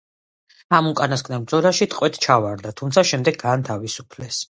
ამ 0.77 0.89
უკანასკნელ 0.91 1.45
ბრძოლაში 1.45 1.89
ტყვედ 1.93 2.19
ჩავარდა, 2.27 2.75
თუმცა 2.83 3.07
შემდეგ 3.15 3.43
გაათავისუფლეს. 3.49 4.39